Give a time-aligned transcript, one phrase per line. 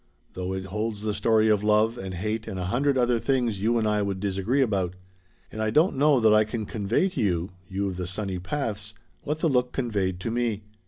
[0.33, 3.77] Though it holds the story of love and hate and a hundred other things you
[3.77, 4.95] and I would disagree about.
[5.51, 8.95] And I don't know that I can convey to you you of the sunny paths
[9.21, 10.63] what the look conveyed to me.